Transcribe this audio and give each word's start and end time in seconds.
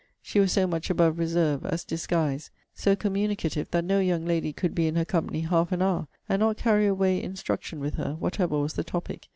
She 0.23 0.39
was 0.39 0.51
so 0.51 0.65
much 0.65 0.89
above 0.89 1.19
reserve 1.19 1.63
as 1.63 1.83
disguise. 1.83 2.49
So 2.73 2.95
communicative 2.95 3.69
that 3.69 3.83
no 3.85 3.99
young 3.99 4.25
lady 4.25 4.51
could 4.51 4.73
be 4.73 4.87
in 4.87 4.95
her 4.95 5.05
company 5.05 5.41
half 5.41 5.71
an 5.71 5.83
hour, 5.83 6.07
and 6.27 6.39
not 6.39 6.57
carry 6.57 6.87
away 6.87 7.21
instruction 7.21 7.79
with 7.79 7.93
her, 8.01 8.15
whatever 8.15 8.57
was 8.59 8.73
the 8.73 8.83
topic. 8.83 9.27